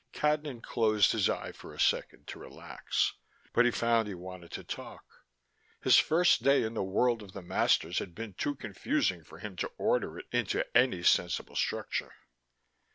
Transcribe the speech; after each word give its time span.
Cadnan 0.13 0.61
closed 0.63 1.11
his 1.11 1.29
eye 1.29 1.51
for 1.51 1.75
a 1.75 1.79
second, 1.79 2.25
to 2.25 2.39
relax, 2.39 3.13
but 3.53 3.65
he 3.65 3.69
found 3.71 4.07
he 4.07 4.15
wanted 4.15 4.49
to 4.53 4.63
talk. 4.63 5.05
His 5.79 5.99
first 5.99 6.41
day 6.41 6.63
in 6.63 6.73
the 6.73 6.81
world 6.81 7.21
of 7.21 7.33
the 7.33 7.43
masters 7.43 7.99
had 7.99 8.15
been 8.15 8.33
too 8.33 8.55
confusing 8.55 9.23
for 9.23 9.37
him 9.37 9.55
to 9.57 9.69
order 9.77 10.17
it 10.17 10.25
into 10.31 10.65
any 10.75 11.03
sensible 11.03 11.55
structure. 11.55 12.13